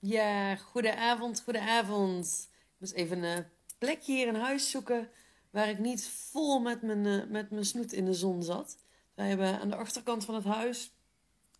Ja, 0.00 0.56
goedenavond, 0.56 1.40
goedenavond. 1.40 2.48
Ik 2.50 2.76
moest 2.78 2.92
even 2.92 3.22
een 3.22 3.44
plekje 3.78 4.12
hier 4.12 4.26
in 4.26 4.34
huis 4.34 4.70
zoeken 4.70 5.10
waar 5.50 5.68
ik 5.68 5.78
niet 5.78 6.04
vol 6.04 6.60
met 6.60 6.82
mijn, 6.82 7.06
eh, 7.06 7.30
met 7.30 7.50
mijn 7.50 7.64
snoet 7.64 7.92
in 7.92 8.04
de 8.04 8.14
zon 8.14 8.42
zat. 8.42 8.76
Wij 9.14 9.28
hebben 9.28 9.60
aan 9.60 9.68
de 9.68 9.76
achterkant 9.76 10.24
van 10.24 10.34
het 10.34 10.44
huis 10.44 10.92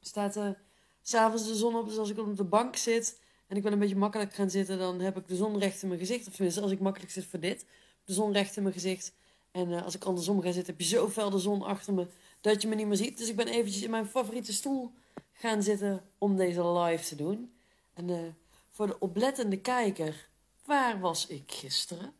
staat 0.00 0.36
uh, 0.36 0.50
s'avonds 1.02 1.46
de 1.46 1.54
zon 1.54 1.76
op. 1.76 1.88
Dus 1.88 1.98
als 1.98 2.10
ik 2.10 2.18
op 2.18 2.36
de 2.36 2.44
bank 2.44 2.76
zit 2.76 3.20
en 3.46 3.56
ik 3.56 3.62
wil 3.62 3.72
een 3.72 3.78
beetje 3.78 3.96
makkelijk 3.96 4.34
gaan 4.34 4.50
zitten, 4.50 4.78
dan 4.78 5.00
heb 5.00 5.16
ik 5.16 5.28
de 5.28 5.36
zon 5.36 5.58
recht 5.58 5.82
in 5.82 5.88
mijn 5.88 6.00
gezicht. 6.00 6.26
Of 6.26 6.32
tenminste, 6.34 6.60
als 6.60 6.70
ik 6.70 6.80
makkelijk 6.80 7.12
zit 7.12 7.26
voor 7.26 7.40
dit, 7.40 7.66
de 8.04 8.12
zon 8.12 8.32
recht 8.32 8.56
in 8.56 8.62
mijn 8.62 8.74
gezicht. 8.74 9.12
En 9.50 9.68
uh, 9.68 9.84
als 9.84 9.94
ik 9.94 10.04
andersom 10.04 10.40
ga 10.40 10.52
zitten, 10.52 10.72
heb 10.72 10.82
je 10.82 10.88
zo 10.88 11.08
fel 11.08 11.30
de 11.30 11.38
zon 11.38 11.62
achter 11.62 11.94
me 11.94 12.06
dat 12.40 12.62
je 12.62 12.68
me 12.68 12.74
niet 12.74 12.86
meer 12.86 12.96
ziet. 12.96 13.18
Dus 13.18 13.28
ik 13.28 13.36
ben 13.36 13.48
eventjes 13.48 13.82
in 13.82 13.90
mijn 13.90 14.06
favoriete 14.06 14.52
stoel 14.52 14.92
gaan 15.32 15.62
zitten 15.62 16.02
om 16.18 16.36
deze 16.36 16.68
live 16.68 17.04
te 17.04 17.14
doen. 17.14 17.52
En 17.98 18.08
uh, 18.08 18.18
voor 18.70 18.86
de 18.86 18.98
oplettende 18.98 19.60
kijker, 19.60 20.28
waar 20.64 21.00
was 21.00 21.26
ik 21.26 21.52
gisteren? 21.52 22.14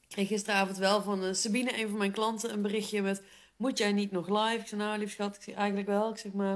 Ik 0.00 0.08
kreeg 0.08 0.28
gisteravond 0.28 0.76
wel 0.76 1.02
van 1.02 1.24
uh, 1.24 1.32
Sabine, 1.32 1.80
een 1.80 1.88
van 1.88 1.98
mijn 1.98 2.12
klanten, 2.12 2.52
een 2.52 2.62
berichtje 2.62 3.02
met... 3.02 3.22
Moet 3.56 3.78
jij 3.78 3.92
niet 3.92 4.10
nog 4.10 4.28
live? 4.28 4.60
Ik 4.60 4.66
zei, 4.66 4.80
nou 4.80 4.98
lief 4.98 5.12
schat, 5.12 5.36
ik 5.36 5.42
zeg 5.42 5.54
eigenlijk 5.54 5.88
wel. 5.88 6.10
Ik 6.10 6.16
zeg 6.16 6.32
maar, 6.32 6.54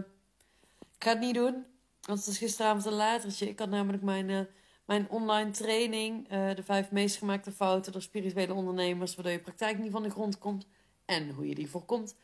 ik 0.78 1.04
ga 1.04 1.10
het 1.10 1.20
niet 1.20 1.34
doen. 1.34 1.64
Want 2.00 2.18
het 2.18 2.28
is 2.28 2.38
gisteravond 2.38 2.84
een 2.84 2.92
latertje. 2.92 3.48
Ik 3.48 3.58
had 3.58 3.68
namelijk 3.68 4.02
mijn, 4.02 4.28
uh, 4.28 4.40
mijn 4.84 5.08
online 5.08 5.50
training, 5.50 6.28
de 6.28 6.62
vijf 6.64 6.90
meest 6.90 7.16
gemaakte 7.16 7.52
fouten 7.52 7.92
door 7.92 8.02
spirituele 8.02 8.54
ondernemers, 8.54 9.14
waardoor 9.14 9.32
je 9.32 9.40
praktijk 9.40 9.78
niet 9.78 9.92
van 9.92 10.02
de 10.02 10.10
grond 10.10 10.38
komt 10.38 10.66
en 11.04 11.30
hoe 11.30 11.48
je 11.48 11.54
die 11.54 11.70
voorkomt. 11.70 12.14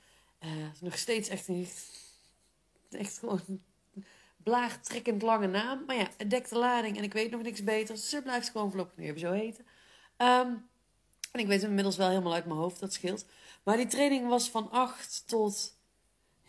nog 0.80 0.98
steeds 0.98 1.28
echt 1.28 1.48
echt 2.90 3.18
gewoon 3.18 3.60
blaagtrekkend 4.46 5.22
lange 5.22 5.46
naam. 5.46 5.82
Maar 5.86 5.96
ja, 5.96 6.08
het 6.16 6.30
dekt 6.30 6.50
de 6.50 6.58
lading 6.58 6.96
en 6.96 7.02
ik 7.02 7.12
weet 7.12 7.30
nog 7.30 7.42
niks 7.42 7.64
beters. 7.64 8.00
Dus 8.00 8.12
het 8.12 8.22
blijft 8.22 8.48
gewoon 8.48 8.70
voorlopig 8.70 8.96
nu 8.96 9.04
even 9.04 9.20
zo 9.20 9.32
heten. 9.32 9.64
Um, 10.16 10.68
en 11.32 11.40
ik 11.40 11.46
weet 11.46 11.62
inmiddels 11.62 11.96
wel 11.96 12.08
helemaal 12.08 12.34
uit 12.34 12.46
mijn 12.46 12.58
hoofd, 12.58 12.80
dat 12.80 12.92
scheelt. 12.92 13.24
Maar 13.62 13.76
die 13.76 13.86
training 13.86 14.28
was 14.28 14.50
van 14.50 14.70
acht 14.70 15.22
tot... 15.26 15.74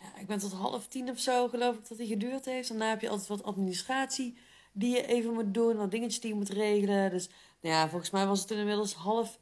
Ja, 0.00 0.20
ik 0.20 0.26
ben 0.26 0.38
tot 0.38 0.52
half 0.52 0.86
tien 0.86 1.10
of 1.10 1.18
zo, 1.18 1.48
geloof 1.48 1.76
ik, 1.76 1.88
dat 1.88 1.98
die 1.98 2.06
geduurd 2.06 2.44
heeft. 2.44 2.68
Daarna 2.68 2.88
heb 2.88 3.00
je 3.00 3.08
altijd 3.08 3.28
wat 3.28 3.42
administratie 3.42 4.38
die 4.72 4.94
je 4.94 5.06
even 5.06 5.34
moet 5.34 5.54
doen. 5.54 5.76
Wat 5.76 5.90
dingetjes 5.90 6.20
die 6.20 6.30
je 6.30 6.36
moet 6.36 6.48
regelen. 6.48 7.10
Dus 7.10 7.28
nou 7.60 7.74
ja, 7.74 7.88
volgens 7.88 8.10
mij 8.10 8.26
was 8.26 8.40
het 8.40 8.50
inmiddels 8.50 8.94
half 8.94 9.38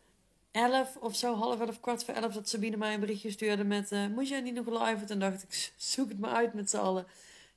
elf 0.51 0.97
of 0.97 1.17
zo. 1.17 1.35
Half 1.35 1.61
elf, 1.61 1.81
kwart 1.81 2.05
voor 2.05 2.15
elf, 2.15 2.33
dat 2.33 2.49
Sabine 2.49 2.77
mij 2.77 2.95
een 2.95 3.01
berichtje 3.01 3.31
stuurde 3.31 3.65
met... 3.65 3.93
Uh, 3.93 4.07
moet 4.07 4.29
jij 4.29 4.41
niet 4.41 4.55
nog 4.55 4.67
live? 4.67 5.05
En 5.07 5.19
dacht 5.19 5.43
ik, 5.43 5.73
zoek 5.77 6.09
het 6.09 6.19
maar 6.19 6.35
uit 6.35 6.55
met 6.55 6.71
z'n 6.71 6.77
allen. 6.77 7.07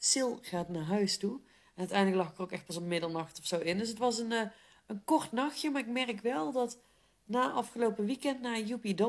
Sil 0.09 0.31
gaat 0.41 0.69
naar 0.69 0.83
huis 0.83 1.17
toe. 1.17 1.39
En 1.73 1.79
uiteindelijk 1.79 2.17
lag 2.17 2.31
ik 2.31 2.37
er 2.37 2.43
ook 2.43 2.51
echt 2.51 2.65
pas 2.65 2.77
om 2.77 2.87
middernacht 2.87 3.39
of 3.39 3.45
zo 3.45 3.59
in. 3.59 3.77
Dus 3.77 3.89
het 3.89 3.97
was 3.97 4.19
een, 4.19 4.31
uh, 4.31 4.41
een 4.87 5.03
kort 5.03 5.31
nachtje. 5.31 5.69
Maar 5.69 5.81
ik 5.81 5.87
merk 5.87 6.21
wel 6.21 6.51
dat 6.51 6.79
na 7.25 7.51
afgelopen 7.51 8.05
weekend, 8.05 8.41
na 8.41 8.59
UPW... 8.59 9.01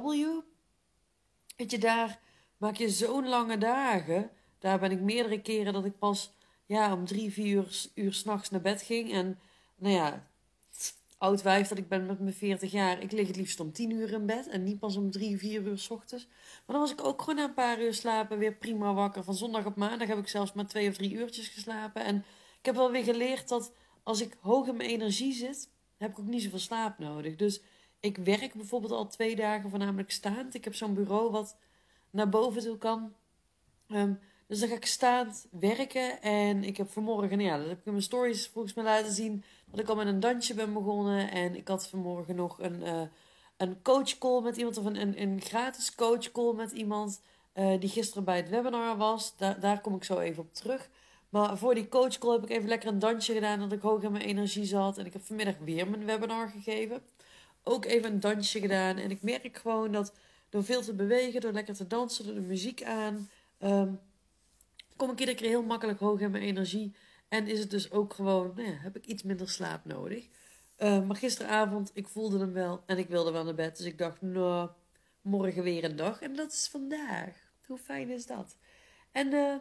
Weet 1.56 1.70
je, 1.70 1.78
daar 1.78 2.20
maak 2.56 2.76
je 2.76 2.90
zo'n 2.90 3.28
lange 3.28 3.58
dagen. 3.58 4.30
Daar 4.58 4.78
ben 4.78 4.90
ik 4.90 5.00
meerdere 5.00 5.42
keren 5.42 5.72
dat 5.72 5.84
ik 5.84 5.98
pas 5.98 6.32
ja, 6.66 6.92
om 6.92 7.04
drie, 7.04 7.32
vier 7.32 7.56
uur, 7.56 7.84
uur 7.94 8.12
s'nachts 8.12 8.50
naar 8.50 8.60
bed 8.60 8.82
ging. 8.82 9.12
En 9.12 9.38
nou 9.76 9.94
ja, 9.94 10.29
oud 11.20 11.42
wijf 11.42 11.68
dat 11.68 11.78
ik 11.78 11.88
ben 11.88 12.06
met 12.06 12.20
mijn 12.20 12.34
40 12.34 12.72
jaar. 12.72 13.02
Ik 13.02 13.12
lig 13.12 13.26
het 13.26 13.36
liefst 13.36 13.60
om 13.60 13.72
10 13.72 13.90
uur 13.90 14.12
in 14.12 14.26
bed 14.26 14.48
en 14.48 14.62
niet 14.64 14.78
pas 14.78 14.96
om 14.96 15.10
3, 15.10 15.38
4 15.38 15.62
uur 15.62 15.78
s 15.78 15.90
ochtends. 15.90 16.26
Maar 16.26 16.76
dan 16.76 16.80
was 16.80 16.92
ik 16.92 17.04
ook 17.04 17.20
gewoon 17.20 17.34
na 17.36 17.44
een 17.44 17.54
paar 17.54 17.82
uur 17.82 17.94
slapen 17.94 18.38
weer 18.38 18.54
prima 18.54 18.94
wakker. 18.94 19.24
Van 19.24 19.34
zondag 19.34 19.66
op 19.66 19.76
maandag 19.76 20.08
heb 20.08 20.18
ik 20.18 20.28
zelfs 20.28 20.52
maar 20.52 20.66
twee 20.66 20.88
of 20.88 20.94
drie 20.94 21.12
uurtjes 21.12 21.48
geslapen. 21.48 22.04
En 22.04 22.16
ik 22.58 22.66
heb 22.66 22.74
wel 22.74 22.90
weer 22.90 23.04
geleerd 23.04 23.48
dat 23.48 23.72
als 24.02 24.20
ik 24.20 24.36
hoog 24.40 24.66
in 24.66 24.76
mijn 24.76 24.90
energie 24.90 25.32
zit, 25.32 25.70
heb 25.96 26.10
ik 26.10 26.18
ook 26.18 26.26
niet 26.26 26.42
zoveel 26.42 26.58
slaap 26.58 26.98
nodig. 26.98 27.36
Dus 27.36 27.62
ik 28.00 28.16
werk 28.16 28.54
bijvoorbeeld 28.54 28.92
al 28.92 29.08
twee 29.08 29.36
dagen 29.36 29.70
voornamelijk 29.70 30.10
staand. 30.10 30.54
Ik 30.54 30.64
heb 30.64 30.74
zo'n 30.74 30.94
bureau 30.94 31.30
wat 31.30 31.56
naar 32.10 32.28
boven 32.28 32.62
toe 32.62 32.78
kan. 32.78 33.12
Um, 33.88 34.20
dus 34.50 34.60
dan 34.60 34.68
ga 34.68 34.74
ik 34.74 34.86
staand 34.86 35.46
werken. 35.50 36.22
En 36.22 36.64
ik 36.64 36.76
heb 36.76 36.90
vanmorgen, 36.90 37.40
ja, 37.40 37.58
dat 37.58 37.68
heb 37.68 37.78
ik 37.78 37.84
in 37.84 37.92
mijn 37.92 38.04
stories 38.04 38.48
volgens 38.48 38.74
mij 38.74 38.84
laten 38.84 39.12
zien. 39.12 39.44
Dat 39.70 39.80
ik 39.80 39.88
al 39.88 39.96
met 39.96 40.06
een 40.06 40.20
dansje 40.20 40.54
ben 40.54 40.72
begonnen. 40.72 41.30
En 41.30 41.56
ik 41.56 41.68
had 41.68 41.88
vanmorgen 41.88 42.36
nog 42.36 42.58
een, 42.60 42.80
uh, 42.80 43.02
een 43.56 43.82
coach 43.82 44.18
call 44.18 44.42
met 44.42 44.56
iemand. 44.56 44.78
Of 44.78 44.84
een, 44.84 45.00
een, 45.00 45.20
een 45.22 45.40
gratis 45.40 45.94
coach 45.94 46.32
call 46.32 46.54
met 46.54 46.72
iemand. 46.72 47.20
Uh, 47.54 47.80
die 47.80 47.88
gisteren 47.88 48.24
bij 48.24 48.36
het 48.36 48.48
webinar 48.48 48.96
was. 48.96 49.36
Daar, 49.36 49.60
daar 49.60 49.80
kom 49.80 49.94
ik 49.94 50.04
zo 50.04 50.18
even 50.18 50.42
op 50.42 50.54
terug. 50.54 50.88
Maar 51.28 51.58
voor 51.58 51.74
die 51.74 51.88
coach 51.88 52.18
call 52.18 52.32
heb 52.32 52.42
ik 52.42 52.50
even 52.50 52.68
lekker 52.68 52.88
een 52.88 52.98
dansje 52.98 53.32
gedaan. 53.32 53.58
Dat 53.58 53.72
ik 53.72 53.82
hoog 53.82 54.02
in 54.02 54.12
mijn 54.12 54.24
energie 54.24 54.64
zat. 54.64 54.98
En 54.98 55.06
ik 55.06 55.12
heb 55.12 55.22
vanmiddag 55.22 55.54
weer 55.64 55.88
mijn 55.88 56.04
webinar 56.04 56.48
gegeven. 56.48 57.02
Ook 57.64 57.84
even 57.84 58.12
een 58.12 58.20
dansje 58.20 58.60
gedaan. 58.60 58.96
En 58.96 59.10
ik 59.10 59.22
merk 59.22 59.56
gewoon 59.56 59.92
dat 59.92 60.12
door 60.48 60.64
veel 60.64 60.82
te 60.82 60.94
bewegen, 60.94 61.40
door 61.40 61.52
lekker 61.52 61.74
te 61.74 61.86
dansen, 61.86 62.24
door 62.24 62.34
de 62.34 62.40
muziek 62.40 62.82
aan. 62.82 63.30
Um, 63.60 64.00
kom 65.00 65.10
ik 65.10 65.18
iedere 65.20 65.36
keer 65.36 65.48
heel 65.48 65.62
makkelijk 65.62 65.98
hoog 65.98 66.20
in 66.20 66.30
mijn 66.30 66.42
energie. 66.42 66.94
En 67.28 67.46
is 67.46 67.58
het 67.58 67.70
dus 67.70 67.90
ook 67.90 68.14
gewoon, 68.14 68.52
nou 68.54 68.68
ja, 68.68 68.76
heb 68.76 68.96
ik 68.96 69.06
iets 69.06 69.22
minder 69.22 69.48
slaap 69.48 69.84
nodig. 69.84 70.28
Uh, 70.78 71.06
maar 71.06 71.16
gisteravond, 71.16 71.90
ik 71.94 72.08
voelde 72.08 72.38
hem 72.38 72.52
wel 72.52 72.82
en 72.86 72.98
ik 72.98 73.08
wilde 73.08 73.30
wel 73.30 73.44
naar 73.44 73.54
bed. 73.54 73.76
Dus 73.76 73.86
ik 73.86 73.98
dacht, 73.98 74.20
nou, 74.20 74.70
morgen 75.20 75.62
weer 75.62 75.84
een 75.84 75.96
dag. 75.96 76.20
En 76.20 76.34
dat 76.34 76.52
is 76.52 76.68
vandaag. 76.70 77.52
Hoe 77.66 77.78
fijn 77.78 78.10
is 78.10 78.26
dat? 78.26 78.56
En 79.12 79.32
uh, 79.32 79.54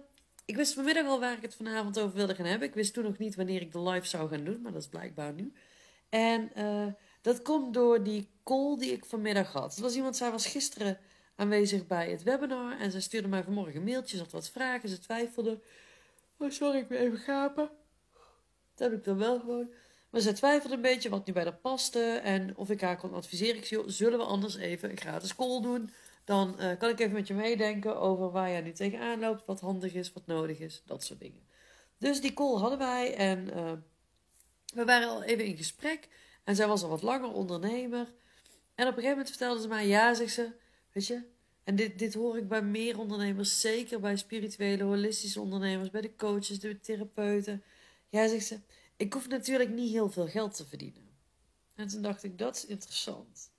ik 0.46 0.56
wist 0.56 0.74
vanmiddag 0.74 1.06
al 1.06 1.20
waar 1.20 1.38
ik 1.38 1.42
het 1.42 1.56
vanavond 1.56 2.00
over 2.00 2.16
wilde 2.16 2.36
gaan 2.36 2.46
hebben. 2.46 2.68
Ik 2.68 2.74
wist 2.74 2.94
toen 2.94 3.04
nog 3.04 3.18
niet 3.18 3.36
wanneer 3.36 3.62
ik 3.62 3.72
de 3.72 3.82
live 3.82 4.08
zou 4.08 4.30
gaan 4.30 4.44
doen, 4.44 4.62
maar 4.62 4.72
dat 4.72 4.82
is 4.82 4.88
blijkbaar 4.88 5.34
nu. 5.34 5.54
En 6.10 6.52
uh, 6.58 6.88
dat 7.22 7.42
komt 7.42 7.74
door 7.74 8.04
die 8.04 8.30
call 8.44 8.78
die 8.78 8.92
ik 8.92 9.06
vanmiddag 9.06 9.52
had. 9.52 9.76
Er 9.76 9.82
was 9.82 9.96
iemand, 9.96 10.16
zij 10.16 10.32
was 10.32 10.46
gisteren 10.46 10.98
aanwezig 11.40 11.88
bij 11.88 12.10
het 12.10 12.24
webinar. 12.24 12.80
En 12.80 12.92
ze 12.92 13.02
stuurde 13.02 13.28
mij 13.28 13.44
vanmorgen 13.44 13.76
een 13.76 13.84
mailtje. 13.84 14.18
Ze 14.18 14.24
had 14.24 14.32
wat 14.32 14.50
vragen. 14.50 14.90
Ze 14.90 15.00
twijfelde. 15.00 15.60
Oh, 16.38 16.50
sorry, 16.50 16.78
ik 16.78 16.88
ben 16.88 17.00
even 17.00 17.18
gapen. 17.18 17.70
Dat 18.76 18.90
heb 18.90 19.00
ik 19.00 19.04
dan 19.04 19.18
wel 19.18 19.40
gewoon. 19.40 19.74
Maar 20.10 20.22
ze 20.22 20.34
twijfelde 20.34 20.76
een 20.76 20.82
beetje 20.82 21.10
wat 21.10 21.26
nu 21.26 21.34
bij 21.34 21.44
haar 21.44 21.56
paste. 21.56 22.02
En 22.24 22.58
of 22.58 22.70
ik 22.70 22.82
haar 22.82 22.98
kon 22.98 23.14
adviseren. 23.14 23.56
Ik 23.56 23.66
zei, 23.66 23.84
zullen 23.92 24.20
we 24.20 24.26
anders 24.26 24.56
even 24.56 24.90
een 24.90 24.98
gratis 24.98 25.36
call 25.36 25.62
doen? 25.62 25.90
Dan 26.24 26.56
uh, 26.60 26.78
kan 26.78 26.90
ik 26.90 27.00
even 27.00 27.14
met 27.14 27.28
je 27.28 27.34
meedenken 27.34 28.00
over 28.00 28.32
waar 28.32 28.50
jij 28.50 28.62
nu 28.62 28.72
tegenaan 28.72 29.20
loopt. 29.20 29.46
Wat 29.46 29.60
handig 29.60 29.94
is, 29.94 30.14
wat 30.14 30.26
nodig 30.26 30.60
is. 30.60 30.82
Dat 30.86 31.04
soort 31.04 31.20
dingen. 31.20 31.48
Dus 31.98 32.22
die 32.22 32.34
call 32.34 32.58
hadden 32.58 32.80
wij. 32.80 33.16
En 33.16 33.48
uh, 33.56 33.72
we 34.74 34.86
waren 34.86 35.10
al 35.10 35.24
even 35.24 35.46
in 35.46 35.58
gesprek. 35.58 36.08
En 36.44 36.56
zij 36.56 36.68
was 36.68 36.84
al 36.84 36.90
wat 36.90 37.02
langer 37.02 37.32
ondernemer. 37.32 38.08
En 38.76 38.88
op 38.88 38.96
een 38.96 39.04
gegeven 39.04 39.10
moment 39.10 39.30
vertelde 39.30 39.62
ze 39.62 39.68
mij, 39.68 39.88
ja, 39.88 40.14
zegt 40.14 40.34
ze, 40.34 40.52
weet 40.92 41.08
je, 41.08 41.24
en 41.64 41.76
dit, 41.76 42.00
dit 42.00 42.14
hoor 42.14 42.38
ik 42.38 42.48
bij 42.48 42.62
meer 42.62 43.00
ondernemers, 43.00 43.60
zeker 43.62 44.00
bij 44.00 44.18
spirituele, 44.18 44.84
holistische 44.84 45.42
ondernemers, 45.42 45.90
bij 45.90 46.02
de 46.02 46.16
coaches, 46.16 46.60
de 46.60 46.80
therapeuten. 46.80 47.64
Ja, 48.10 48.28
zegt 48.28 48.46
ze, 48.46 48.60
ik 48.98 49.14
hoef 49.14 49.28
natuurlijk 49.28 49.70
niet 49.70 49.92
heel 49.92 50.10
veel 50.10 50.28
geld 50.28 50.56
te 50.56 50.66
verdienen. 50.66 51.10
En 51.76 51.88
toen 51.88 52.02
dacht 52.02 52.24
ik, 52.24 52.38
dat 52.38 52.56
is 52.56 52.66
interessant. 52.66 53.52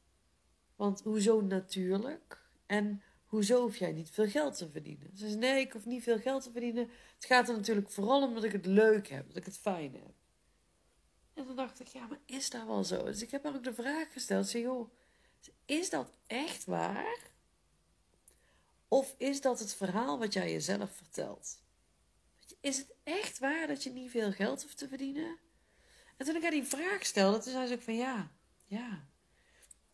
Want 0.77 1.01
hoezo 1.01 1.41
natuurlijk? 1.41 2.51
En 2.67 3.03
hoezo 3.27 3.63
hoef 3.63 3.77
jij 3.77 3.93
niet 3.93 4.11
veel 4.11 4.29
geld 4.29 4.57
te 4.57 4.71
verdienen? 4.71 5.11
Ze 5.15 5.29
zei, 5.29 5.39
nee, 5.39 5.61
ik 5.61 5.73
hoef 5.73 5.87
niet 5.87 6.03
veel 6.03 6.19
geld 6.19 6.43
te 6.43 6.51
verdienen. 6.51 6.89
Het 7.15 7.25
gaat 7.25 7.49
er 7.49 7.55
natuurlijk 7.55 7.91
vooral 7.91 8.23
om 8.23 8.35
dat 8.35 8.45
ik 8.45 8.53
het 8.53 8.67
leuk 8.67 9.09
heb, 9.09 9.27
dat 9.27 9.37
ik 9.37 9.45
het 9.45 9.59
fijn 9.59 9.93
heb. 9.93 10.13
En 11.35 11.47
toen 11.47 11.57
dacht 11.57 11.81
ik, 11.81 11.87
ja, 11.87 12.07
maar 12.07 12.21
is 12.25 12.51
dat 12.51 12.67
wel 12.67 12.85
zo? 12.85 13.05
Dus 13.05 13.23
ik 13.23 13.31
heb 13.31 13.45
haar 13.45 13.55
ook 13.55 13.65
de 13.65 13.75
vraag 13.75 14.13
gesteld, 14.13 14.49
zeg, 14.49 14.63
joh, 14.63 14.91
is 15.65 15.91
dat 15.91 16.09
echt 16.27 16.65
waar? 16.65 17.19
Of 18.89 19.15
is 19.17 19.41
dat 19.41 19.59
het 19.59 19.75
verhaal 19.75 20.19
wat 20.19 20.33
jij 20.33 20.53
jezelf 20.53 20.91
vertelt? 20.97 21.59
Is 22.61 22.79
het 22.79 22.95
echt 23.03 23.39
waar 23.39 23.67
dat 23.67 23.83
je 23.83 23.91
niet 23.91 24.11
veel 24.11 24.33
geld 24.33 24.63
hoeft 24.63 24.79
te 24.79 24.89
verdienen? 24.89 25.39
En 26.17 26.27
toen 26.27 26.37
ik 26.37 26.43
haar 26.43 26.51
die 26.51 26.65
vraag 26.65 27.05
stelde, 27.05 27.39
toen 27.39 27.53
zei 27.53 27.67
ze 27.67 27.75
ook 27.75 27.83
van 27.83 27.97
ja, 27.97 28.31
ja. 28.67 29.05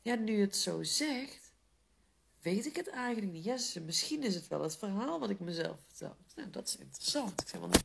Ja, 0.03 0.15
nu 0.15 0.41
het 0.41 0.57
zo 0.57 0.83
zegt, 0.83 1.53
weet 2.41 2.67
ik 2.67 2.77
het 2.77 2.89
eigenlijk 2.89 3.33
niet. 3.33 3.45
Yes, 3.45 3.75
misschien 3.75 4.23
is 4.23 4.35
het 4.35 4.49
wel 4.49 4.63
het 4.63 4.77
verhaal 4.77 5.21
wat 5.21 5.31
ik 5.31 5.41
mezelf 5.41 5.77
vertel. 5.87 6.17
Nou, 6.35 6.51
dat 6.51 6.69
is 6.69 6.77
interessant. 6.77 7.41
Ik 7.41 7.49
zei, 7.49 7.61
want 7.63 7.85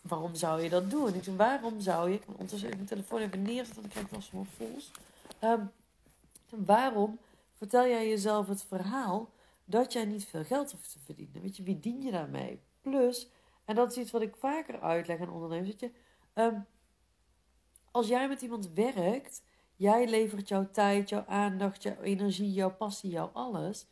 waarom 0.00 0.34
zou 0.34 0.62
je 0.62 0.68
dat 0.68 0.90
doen? 0.90 1.14
Ik 1.14 1.24
zei, 1.24 1.36
waarom 1.36 1.80
zou 1.80 2.10
je... 2.10 2.16
Ik 2.16 2.26
ondertussen 2.26 2.68
mijn 2.68 2.84
telefoon 2.84 3.20
even 3.20 3.42
neerzetten, 3.42 3.74
want 3.74 3.86
ik 3.86 3.92
krijg 3.92 4.24
van 4.24 4.46
mijn 4.58 4.72
vols. 4.72 4.90
Waarom 6.50 7.18
vertel 7.52 7.86
jij 7.86 8.08
jezelf 8.08 8.48
het 8.48 8.64
verhaal 8.64 9.30
dat 9.64 9.92
jij 9.92 10.04
niet 10.04 10.24
veel 10.24 10.44
geld 10.44 10.72
hoeft 10.72 10.92
te 10.92 10.98
verdienen? 10.98 11.42
Weet 11.42 11.56
je, 11.56 11.62
wie 11.62 11.80
dien 11.80 12.02
je 12.02 12.10
daarmee? 12.10 12.60
Plus, 12.80 13.30
en 13.64 13.74
dat 13.74 13.90
is 13.90 13.96
iets 13.96 14.10
wat 14.10 14.22
ik 14.22 14.36
vaker 14.36 14.80
uitleg 14.80 15.20
aan 15.20 15.30
ondernemers. 15.30 15.74
Um, 16.34 16.66
als 17.90 18.08
jij 18.08 18.28
met 18.28 18.42
iemand 18.42 18.70
werkt, 18.74 19.42
jij 19.76 20.08
levert 20.08 20.48
jouw 20.48 20.70
tijd, 20.70 21.08
jouw 21.08 21.24
aandacht, 21.26 21.82
jouw 21.82 22.00
energie, 22.00 22.52
jouw 22.52 22.74
passie, 22.74 23.10
jouw 23.10 23.30
alles. 23.32 23.86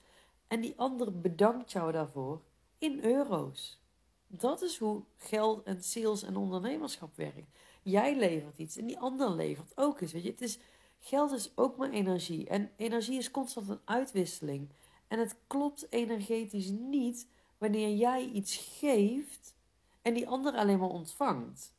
En 0.48 0.60
die 0.60 0.74
ander 0.76 1.20
bedankt 1.20 1.72
jou 1.72 1.92
daarvoor 1.92 2.42
in 2.78 3.04
euro's. 3.04 3.82
dat 4.26 4.62
is 4.62 4.78
hoe 4.78 5.02
geld 5.16 5.62
en 5.62 5.82
sales 5.82 6.22
en 6.22 6.36
ondernemerschap 6.36 7.16
werkt. 7.16 7.58
Jij 7.82 8.16
levert 8.16 8.58
iets 8.58 8.76
en 8.76 8.86
die 8.86 8.98
ander 8.98 9.30
levert 9.30 9.72
ook 9.74 10.00
iets. 10.00 10.12
Weet 10.12 10.22
je, 10.22 10.30
het 10.30 10.40
is, 10.40 10.58
geld 11.04 11.32
is 11.32 11.52
ook 11.54 11.76
maar 11.76 11.90
energie. 11.90 12.48
En 12.48 12.70
energie 12.76 13.18
is 13.18 13.30
constant 13.30 13.68
een 13.68 13.80
uitwisseling. 13.84 14.68
En 15.08 15.18
het 15.18 15.36
klopt 15.46 15.86
energetisch 15.90 16.68
niet 16.68 17.28
wanneer 17.58 17.96
jij 17.96 18.24
iets 18.24 18.56
geeft 18.78 19.54
en 20.02 20.14
die 20.14 20.28
ander 20.28 20.54
alleen 20.54 20.78
maar 20.78 20.88
ontvangt. 20.88 21.72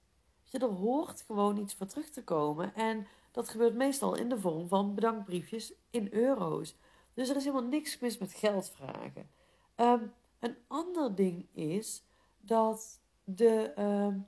Je, 0.43 0.59
er 0.59 0.67
hoort 0.67 1.21
gewoon 1.21 1.57
iets 1.57 1.73
voor 1.73 1.87
terug 1.87 2.09
te 2.09 2.23
komen. 2.23 2.75
En 2.75 3.07
dat 3.31 3.49
gebeurt 3.49 3.75
meestal 3.75 4.15
in 4.15 4.29
de 4.29 4.39
vorm 4.39 4.67
van 4.67 4.95
bedankbriefjes 4.95 5.73
in 5.89 6.07
euro's. 6.11 6.75
Dus 7.13 7.29
er 7.29 7.35
is 7.35 7.45
helemaal 7.45 7.69
niks 7.69 7.99
mis 7.99 8.17
met 8.17 8.33
geld 8.33 8.69
vragen. 8.69 9.29
Ehm, 9.75 10.03
een 10.39 10.57
ander 10.67 11.15
ding 11.15 11.47
is 11.53 12.03
dat 12.39 12.99
de, 13.23 13.73
uh, 13.77 14.23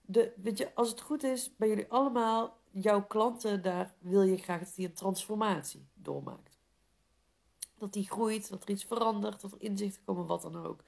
de, 0.00 0.32
weet 0.36 0.58
je, 0.58 0.74
als 0.74 0.88
het 0.88 1.00
goed 1.00 1.22
is, 1.22 1.56
bij 1.56 1.68
jullie 1.68 1.86
allemaal, 1.88 2.56
jouw 2.72 3.06
klanten, 3.06 3.62
daar 3.62 3.94
wil 3.98 4.22
je 4.22 4.36
graag 4.36 4.60
dat 4.60 4.74
die 4.74 4.86
een 4.86 4.94
transformatie 4.94 5.88
doormaakt. 5.94 6.58
Dat 7.78 7.92
die 7.92 8.10
groeit, 8.10 8.48
dat 8.48 8.62
er 8.62 8.70
iets 8.70 8.84
verandert, 8.84 9.40
dat 9.40 9.52
er 9.52 9.60
inzichten 9.60 10.04
komen, 10.04 10.26
wat 10.26 10.42
dan 10.42 10.56
ook. 10.56 10.82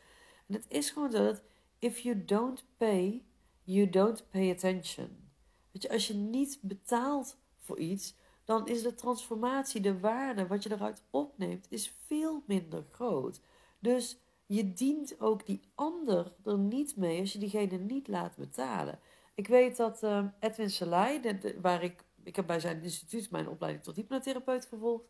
En 0.47 0.55
het 0.55 0.67
is 0.69 0.91
gewoon 0.91 1.11
dat, 1.11 1.43
if 1.79 1.99
you 1.99 2.25
don't 2.25 2.65
pay, 2.77 3.25
you 3.63 3.91
don't 3.91 4.31
pay 4.31 4.51
attention. 4.51 5.31
Weet 5.71 5.83
je, 5.83 5.91
als 5.91 6.07
je 6.07 6.15
niet 6.15 6.59
betaalt 6.63 7.39
voor 7.59 7.79
iets, 7.79 8.15
dan 8.45 8.67
is 8.67 8.83
de 8.83 8.95
transformatie, 8.95 9.81
de 9.81 10.01
waarde, 10.01 10.47
wat 10.47 10.63
je 10.63 10.73
eruit 10.73 11.03
opneemt, 11.11 11.67
is 11.69 11.95
veel 12.07 12.43
minder 12.47 12.85
groot. 12.91 13.41
Dus 13.79 14.19
je 14.47 14.73
dient 14.73 15.21
ook 15.21 15.47
die 15.47 15.61
ander 15.75 16.35
er 16.45 16.59
niet 16.59 16.97
mee 16.97 17.21
als 17.21 17.33
je 17.33 17.39
diegene 17.39 17.77
niet 17.79 18.09
laat 18.09 18.37
betalen. 18.37 18.99
Ik 19.35 19.47
weet 19.47 19.77
dat 19.77 20.03
uh, 20.03 20.25
Edwin 20.41 20.71
Salai, 20.71 21.41
waar 21.61 21.83
ik, 21.83 22.05
ik 22.23 22.37
heb 22.37 22.47
bij 22.47 22.61
zijn 22.61 22.83
instituut 22.83 23.31
mijn 23.31 23.49
opleiding 23.49 23.85
tot 23.85 23.97
hypnotherapeut 23.97 24.67
gevolgd. 24.67 25.05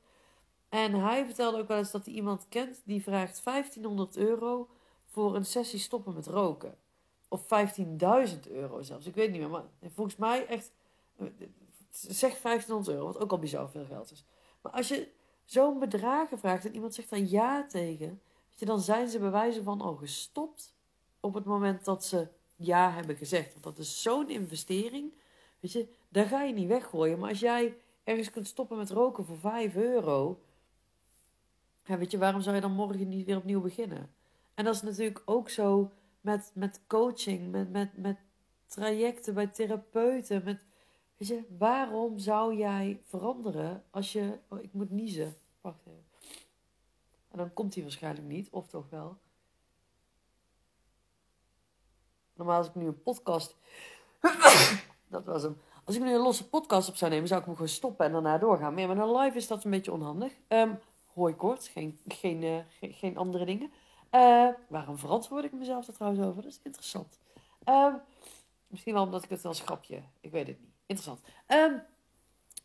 En 0.69 0.95
hij 0.95 1.25
vertelde 1.25 1.59
ook 1.59 1.69
wel 1.69 1.79
eens 1.79 1.91
dat 1.91 2.05
hij 2.05 2.15
iemand 2.15 2.47
kent 2.49 2.83
die 2.85 3.03
vraagt 3.03 3.45
1500 3.45 4.17
euro 4.17 4.69
voor 5.05 5.37
een 5.37 5.45
sessie 5.45 5.79
stoppen 5.79 6.15
met 6.15 6.27
roken. 6.27 6.77
Of 7.29 7.43
15.000 7.43 8.51
euro 8.51 8.83
zelfs. 8.83 9.07
Ik 9.07 9.15
weet 9.15 9.31
niet 9.31 9.41
meer. 9.41 9.51
Maar 9.51 9.65
volgens 9.83 10.17
mij 10.17 10.47
echt. 10.47 10.73
Zeg 11.91 12.41
1500 12.41 12.89
euro, 12.89 13.05
wat 13.07 13.19
ook 13.19 13.31
al 13.31 13.39
bizar 13.39 13.71
veel 13.71 13.85
geld 13.85 14.11
is. 14.11 14.25
Maar 14.61 14.73
als 14.73 14.89
je 14.89 15.09
zo'n 15.45 15.79
bedragen 15.79 16.39
vraagt 16.39 16.65
en 16.65 16.75
iemand 16.75 16.95
zegt 16.95 17.11
daar 17.11 17.19
ja 17.19 17.67
tegen. 17.67 18.23
Dan 18.59 18.81
zijn 18.81 19.09
ze 19.09 19.19
bewijzen 19.19 19.65
van 19.65 19.81
al 19.81 19.95
gestopt 19.95 20.75
op 21.21 21.35
het 21.35 21.45
moment 21.45 21.85
dat 21.85 22.05
ze 22.05 22.29
ja 22.57 22.93
hebben 22.93 23.17
gezegd. 23.17 23.53
Want 23.53 23.65
dat 23.65 23.79
is 23.79 24.03
zo'n 24.03 24.31
investering. 24.31 25.13
Weet 25.61 25.73
je, 25.73 25.89
daar 26.09 26.27
ga 26.27 26.43
je 26.43 26.53
niet 26.53 26.69
weggooien. 26.69 27.19
Maar 27.19 27.29
als 27.29 27.41
jij 27.41 27.77
ergens 28.05 28.31
kunt 28.31 28.47
stoppen 28.47 28.77
met 28.77 28.91
roken 28.91 29.25
voor 29.25 29.39
5 29.39 29.77
euro. 29.77 30.41
Weet 31.83 32.11
je, 32.11 32.19
waarom 32.19 32.41
zou 32.41 32.55
je 32.55 32.61
dan 32.61 32.73
morgen 32.73 33.09
niet 33.09 33.27
weer 33.27 33.37
opnieuw 33.37 33.61
beginnen? 33.61 34.11
En 34.55 34.65
dat 34.65 34.75
is 34.75 34.83
natuurlijk 34.83 35.23
ook 35.25 35.49
zo 35.49 35.91
met, 36.21 36.51
met 36.55 36.81
coaching, 36.87 37.51
met, 37.51 37.71
met, 37.71 37.97
met 37.97 38.17
trajecten 38.67 39.35
bij 39.35 39.47
therapeuten. 39.47 40.45
Met, 40.45 40.65
weet 41.17 41.29
je, 41.29 41.43
waarom 41.59 42.19
zou 42.19 42.57
jij 42.57 43.01
veranderen 43.05 43.85
als 43.91 44.13
je. 44.13 44.39
Oh, 44.49 44.63
ik 44.63 44.73
moet 44.73 44.91
niezen. 44.91 45.37
Wacht 45.61 45.87
even. 45.87 46.05
En 47.31 47.39
dan 47.39 47.53
komt 47.53 47.75
hij 47.75 47.83
waarschijnlijk 47.83 48.27
niet, 48.27 48.51
of 48.51 48.67
toch 48.67 48.91
wel. 48.91 49.19
Normaal 52.35 52.57
als 52.57 52.67
ik 52.67 52.75
nu 52.75 52.87
een 52.87 53.03
podcast. 53.03 53.57
dat 55.09 55.25
was 55.25 55.43
hem. 55.43 55.61
Als 55.85 55.97
ik 55.97 56.03
nu 56.03 56.15
een 56.15 56.21
losse 56.21 56.49
podcast 56.49 56.89
op 56.89 56.97
zou 56.97 57.11
nemen, 57.11 57.29
zou 57.29 57.41
ik 57.41 57.47
hem 57.47 57.55
gewoon 57.55 57.71
stoppen 57.71 58.07
en 58.07 58.13
daarna 58.13 58.39
doorgaan. 58.39 58.75
Maar 58.75 58.89
met 58.89 58.99
een 58.99 59.17
live 59.17 59.37
is 59.37 59.47
dat 59.47 59.65
een 59.65 59.71
beetje 59.71 59.93
onhandig. 59.93 60.33
Um, 60.49 60.79
kort, 61.37 61.67
geen, 61.67 61.99
geen, 62.09 62.43
uh, 62.43 62.59
geen, 62.69 62.93
geen, 62.93 63.17
andere 63.17 63.45
dingen. 63.45 63.73
Uh, 64.11 64.49
waarom 64.69 64.99
verantwoord 64.99 65.45
ik 65.45 65.53
mezelf 65.53 65.87
er 65.87 65.95
trouwens 65.95 66.27
over? 66.27 66.43
Dat 66.43 66.51
is 66.51 66.61
interessant. 66.63 67.19
Um, 67.69 68.01
misschien 68.67 68.95
wel 68.95 69.03
omdat 69.03 69.25
ik 69.25 69.31
het 69.31 69.45
als 69.45 69.61
grapje. 69.61 70.03
Ik 70.21 70.31
weet 70.31 70.47
het 70.47 70.61
niet. 70.61 70.75
Interessant. 70.87 71.21
Um, 71.49 71.83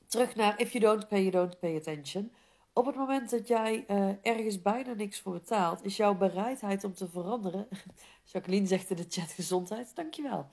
terug 0.07 0.36
naar 0.36 0.60
If 0.60 0.71
you 0.71 0.83
don't 0.83 1.07
pay, 1.07 1.19
you 1.19 1.31
don't 1.31 1.60
pay 1.60 1.75
attention. 1.75 2.31
Op 2.74 2.86
het 2.86 2.95
moment 2.95 3.30
dat 3.30 3.48
jij 3.48 3.86
uh, 3.88 4.10
ergens 4.21 4.62
bijna 4.62 4.94
niks 4.94 5.19
voor 5.19 5.33
betaalt, 5.33 5.83
is 5.83 5.98
jouw 5.98 6.16
bereidheid 6.16 6.83
om 6.83 6.94
te 6.94 7.07
veranderen. 7.07 7.68
Jacqueline 8.31 8.68
zegt 8.68 8.89
in 8.89 8.95
de 8.95 9.06
chat 9.10 9.31
gezondheid, 9.31 9.95
dankjewel. 9.95 10.48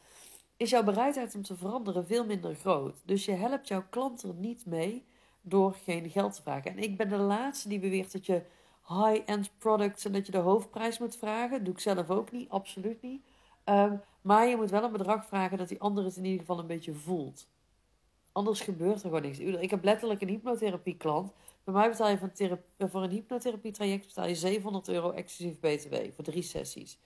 Is 0.57 0.71
jouw 0.71 0.83
bereidheid 0.83 1.35
om 1.35 1.43
te 1.43 1.57
veranderen 1.57 2.07
veel 2.07 2.27
minder 2.27 2.55
groot. 2.55 3.03
Dus 3.05 3.25
je 3.25 3.33
helpt 3.33 3.69
jouw 3.69 3.85
klant 3.91 4.23
er 4.23 4.35
niet 4.35 4.67
mee 4.67 5.05
door 5.41 5.75
geen 5.85 6.11
geld 6.11 6.35
te 6.35 6.43
vragen. 6.43 6.71
En 6.71 6.79
ik 6.79 6.97
ben 6.97 7.09
de 7.09 7.17
laatste 7.17 7.69
die 7.69 7.79
beweert 7.79 8.13
dat 8.13 8.27
je 8.27 8.43
high-end 8.89 9.51
products 9.59 10.05
en 10.05 10.13
dat 10.13 10.27
je 10.27 10.33
de 10.33 10.39
hoofdprijs 10.39 10.99
moet 10.99 11.17
vragen. 11.17 11.65
Doe 11.65 11.75
ik 11.75 11.81
zelf 11.81 12.11
ook 12.11 12.33
niet, 12.33 12.49
absoluut 12.49 13.03
niet. 13.03 13.23
Um, 13.65 14.01
maar 14.21 14.47
je 14.47 14.57
moet 14.57 14.71
wel 14.71 14.85
een 14.85 14.93
bedrag 14.93 15.27
vragen 15.27 15.59
dat 15.59 15.69
die 15.69 15.81
ander 15.81 16.05
het 16.05 16.17
in 16.17 16.25
ieder 16.25 16.41
geval 16.41 16.59
een 16.59 16.67
beetje 16.67 16.95
voelt. 16.95 17.49
Anders 18.33 18.61
gebeurt 18.61 18.95
er 18.95 19.01
gewoon 19.01 19.23
niks. 19.23 19.39
Ik 19.39 19.71
heb 19.71 19.85
letterlijk 19.85 20.21
een 20.21 20.29
hypnotherapie 20.29 20.97
klant 20.97 21.33
bij 21.67 21.75
mij 21.75 21.91
betaal 21.91 22.09
je 22.09 22.19
voor 22.19 23.03
een, 23.03 23.03
een 23.03 23.11
hypnotherapie-traject 23.11 24.07
betaal 24.07 24.27
je 24.27 24.35
700 24.35 24.89
euro 24.89 25.11
exclusief 25.11 25.61
BTW 25.61 25.95
voor 26.15 26.25
drie 26.25 26.43
sessies. 26.43 26.99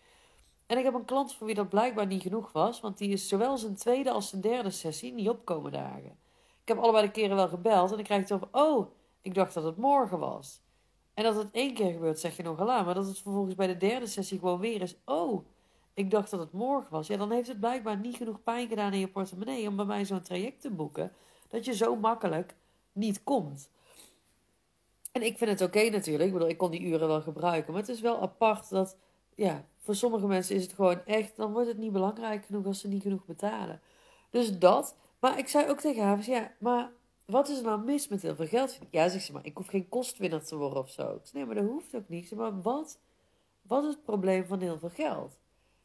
En 0.66 0.78
ik 0.78 0.84
heb 0.84 0.94
een 0.94 1.04
klant 1.04 1.34
voor 1.34 1.46
wie 1.46 1.54
dat 1.54 1.68
blijkbaar 1.68 2.06
niet 2.06 2.22
genoeg 2.22 2.52
was, 2.52 2.80
want 2.80 2.98
die 2.98 3.10
is 3.10 3.28
zowel 3.28 3.58
zijn 3.58 3.74
tweede 3.74 4.10
als 4.10 4.28
zijn 4.28 4.40
derde 4.40 4.70
sessie 4.70 5.12
niet 5.12 5.28
opkomen 5.28 5.72
dagen. 5.72 6.18
Ik 6.62 6.68
heb 6.68 6.78
allebei 6.78 7.06
de 7.06 7.12
keren 7.12 7.36
wel 7.36 7.48
gebeld 7.48 7.90
en 7.90 7.96
dan 7.96 8.04
krijg 8.04 8.28
het 8.28 8.30
op, 8.30 8.48
oh, 8.52 8.90
ik 9.20 9.34
dacht 9.34 9.54
dat 9.54 9.64
het 9.64 9.76
morgen 9.76 10.18
was. 10.18 10.60
En 11.14 11.24
dat 11.24 11.36
het 11.36 11.50
één 11.50 11.74
keer 11.74 11.92
gebeurt, 11.92 12.18
zeg 12.18 12.36
je 12.36 12.42
nog 12.42 12.60
aan, 12.60 12.84
maar 12.84 12.94
dat 12.94 13.06
het 13.06 13.18
vervolgens 13.18 13.54
bij 13.54 13.66
de 13.66 13.76
derde 13.76 14.06
sessie 14.06 14.38
gewoon 14.38 14.60
weer 14.60 14.82
is, 14.82 14.96
oh, 15.04 15.46
ik 15.94 16.10
dacht 16.10 16.30
dat 16.30 16.40
het 16.40 16.52
morgen 16.52 16.90
was. 16.90 17.06
Ja, 17.06 17.16
dan 17.16 17.30
heeft 17.30 17.48
het 17.48 17.60
blijkbaar 17.60 17.96
niet 17.96 18.16
genoeg 18.16 18.42
pijn 18.42 18.68
gedaan 18.68 18.92
in 18.92 18.98
je 18.98 19.08
portemonnee 19.08 19.68
om 19.68 19.76
bij 19.76 19.84
mij 19.84 20.04
zo'n 20.04 20.22
traject 20.22 20.60
te 20.60 20.70
boeken, 20.70 21.12
dat 21.48 21.64
je 21.64 21.74
zo 21.74 21.96
makkelijk 21.96 22.54
niet 22.92 23.24
komt. 23.24 23.70
En 25.12 25.22
ik 25.22 25.38
vind 25.38 25.50
het 25.50 25.60
oké 25.60 25.88
natuurlijk. 25.90 26.26
Ik 26.26 26.32
bedoel, 26.32 26.48
ik 26.48 26.58
kon 26.58 26.70
die 26.70 26.80
uren 26.80 27.08
wel 27.08 27.22
gebruiken. 27.22 27.72
Maar 27.72 27.80
het 27.80 27.90
is 27.90 28.00
wel 28.00 28.20
apart 28.20 28.70
dat, 28.70 28.96
ja, 29.34 29.64
voor 29.78 29.94
sommige 29.94 30.26
mensen 30.26 30.56
is 30.56 30.62
het 30.62 30.72
gewoon 30.72 31.04
echt, 31.04 31.36
dan 31.36 31.52
wordt 31.52 31.68
het 31.68 31.78
niet 31.78 31.92
belangrijk 31.92 32.44
genoeg 32.44 32.66
als 32.66 32.80
ze 32.80 32.88
niet 32.88 33.02
genoeg 33.02 33.24
betalen. 33.24 33.80
Dus 34.30 34.58
dat. 34.58 34.96
Maar 35.20 35.38
ik 35.38 35.48
zei 35.48 35.68
ook 35.68 35.80
tegen 35.80 36.02
haar, 36.02 36.24
ja, 36.24 36.52
maar 36.58 36.90
wat 37.24 37.48
is 37.48 37.58
er 37.58 37.64
nou 37.64 37.84
mis 37.84 38.08
met 38.08 38.22
heel 38.22 38.34
veel 38.34 38.46
geld? 38.46 38.78
Ja, 38.90 39.08
zegt 39.08 39.24
ze, 39.24 39.32
maar 39.32 39.46
ik 39.46 39.56
hoef 39.56 39.66
geen 39.66 39.88
kostwinner 39.88 40.44
te 40.44 40.56
worden 40.56 40.78
of 40.82 40.90
zo. 40.90 41.14
Ik 41.14 41.20
zei, 41.22 41.32
nee, 41.32 41.44
maar 41.44 41.54
dat 41.54 41.72
hoeft 41.72 41.94
ook 41.94 42.08
niet. 42.08 42.34
Maar 42.34 42.62
wat, 42.62 42.98
wat 43.62 43.84
is 43.84 43.90
het 43.90 44.04
probleem 44.04 44.46
van 44.46 44.60
heel 44.60 44.78
veel 44.78 44.88
geld? 44.88 45.38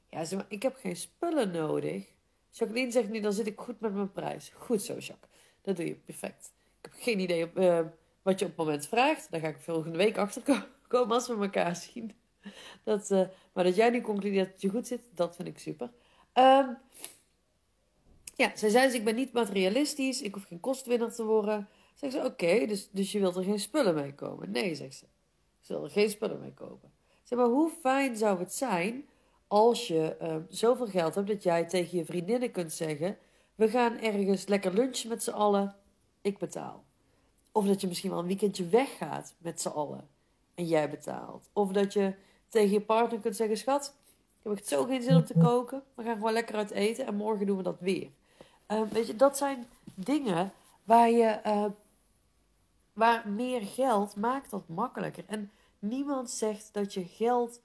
Ja, 0.10 0.24
zeg 0.24 0.39
maar, 0.39 0.48
ik 0.50 0.63
heb 0.63 0.75
geen 0.75 0.96
spullen 0.96 1.51
nodig. 1.51 2.13
Jacqueline 2.50 2.91
zegt 2.91 3.10
nu, 3.10 3.20
dan 3.20 3.34
zit 3.34 3.48
ik 3.48 3.60
goed 3.60 3.79
met 3.79 3.94
mijn 3.94 4.12
prijs. 4.12 4.51
Goed 4.55 4.82
zo, 4.82 4.94
Jacques. 4.94 5.29
Dat 5.62 5.75
doe 5.75 5.86
je 5.86 5.96
perfect. 5.96 6.53
Ik 6.82 6.89
heb 6.91 7.01
geen 7.01 7.20
idee 7.20 7.44
op... 7.44 7.58
Uh, 7.58 7.79
wat 8.25 8.39
je 8.39 8.46
op 8.46 8.51
het 8.58 8.65
moment 8.65 8.88
vraagt. 8.88 9.32
Daar 9.32 9.39
ga 9.39 9.48
ik 9.48 9.60
volgende 9.60 9.98
week 9.98 10.17
achter 10.17 10.67
komen 10.88 11.15
als 11.15 11.27
we 11.27 11.36
elkaar 11.36 11.75
zien. 11.75 12.12
Dat, 12.84 13.12
uh, 13.12 13.27
maar 13.53 13.63
dat 13.63 13.75
jij 13.75 13.89
nu 13.89 14.01
concludeert 14.01 14.51
dat 14.51 14.62
je 14.62 14.70
goed 14.70 14.88
zit, 14.88 15.01
dat 15.13 15.36
vind 15.36 15.48
ik 15.48 15.60
super. 15.60 15.91
Um, 16.34 16.77
ja, 18.36 18.51
zij 18.55 18.70
zei 18.70 18.86
dus, 18.86 18.96
ik 18.96 19.03
ben 19.03 19.15
niet 19.15 19.34
materialistisch, 19.34 20.22
ik 20.22 20.34
hoef 20.34 20.44
geen 20.44 20.60
kostwinner 20.60 21.13
te 21.13 21.24
worden. 21.24 21.70
Zeg 21.96 22.12
ze, 22.12 22.24
oké, 22.24 22.65
dus, 22.65 22.89
dus 22.91 23.12
je 23.12 23.20
wilt 23.20 23.36
er 23.36 23.44
geen 23.44 23.60
spullen 23.60 23.96
mee 23.96 24.13
kopen? 24.13 24.51
Nee, 24.51 24.75
zegt 24.75 24.96
ze. 24.96 25.05
Ze 25.60 25.74
wil 25.74 25.84
er 25.84 25.89
geen 25.89 26.10
spullen 26.10 26.39
mee 26.39 26.53
kopen. 26.53 26.91
Zeg 27.24 27.39
maar, 27.39 27.48
hoe 27.48 27.72
fijn 27.82 28.17
zou 28.17 28.39
het 28.39 28.53
zijn 28.53 29.08
als 29.48 29.88
je 29.88 30.17
uh, 30.22 30.36
zoveel 30.50 30.88
geld 30.88 31.15
hebt 31.15 31.27
dat 31.27 31.44
jij 31.44 31.65
tegen 31.65 31.98
je 31.98 32.05
vriendinnen 32.05 32.51
kunt 32.51 32.74
zeggen: 32.74 33.17
We 33.55 33.70
gaan 33.70 33.98
ergens 34.00 34.48
lekker 34.48 34.74
lunchen 34.74 35.10
met 35.10 35.24
z'n 35.24 35.32
allen, 35.32 35.75
ik 36.22 36.38
betaal. 36.38 36.86
Of 37.56 37.66
dat 37.66 37.82
je 37.82 37.88
misschien 37.88 38.10
wel 38.10 38.20
een 38.20 38.26
weekendje 38.26 38.68
weggaat 38.68 39.34
met 39.38 39.62
z'n 39.62 39.68
allen 39.68 40.08
en 40.56 40.66
jij 40.66 40.90
betaalt. 40.90 41.50
Of 41.54 41.72
dat 41.72 41.94
je 41.94 42.14
tegen 42.50 42.72
je 42.72 42.82
partner 42.82 43.20
kunt 43.20 43.36
zeggen: 43.36 43.58
Schat, 43.58 43.96
ik 44.08 44.44
heb 44.44 44.54
echt 44.54 44.68
zo 44.68 44.84
geen 44.84 45.02
zin 45.02 45.16
om 45.16 45.26
te 45.26 45.38
koken. 45.40 45.84
We 45.94 46.04
gaan 46.04 46.16
gewoon 46.16 46.34
lekker 46.34 46.56
uit 46.56 46.72
eten 46.72 47.06
en 47.06 47.16
morgen 47.16 47.46
doen 47.46 47.58
we 47.58 47.64
dat 47.64 47.80
weer. 47.80 48.10
Uh, 48.68 48.82
weet 48.82 49.08
je, 49.08 49.16
dat 49.16 49.38
zijn 49.38 49.68
dingen 49.94 50.54
waar 50.84 51.10
je. 51.10 51.40
Uh, 51.46 51.66
waar 52.94 53.30
meer 53.30 53.62
geld 53.62 54.16
maakt 54.16 54.50
dat 54.50 54.68
makkelijker. 54.68 55.24
En 55.28 55.52
niemand 55.80 56.30
zegt 56.30 56.70
dat 56.74 56.94
je 56.94 57.06
geld 57.06 57.62